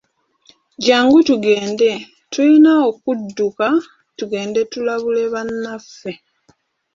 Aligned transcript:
Jangu 0.85 1.17
tugende, 1.27 1.89
tulina 2.31 2.71
okudduka 2.89 3.67
tugende 4.17 4.61
tulabule 4.71 5.23
bannaffe. 5.33 6.11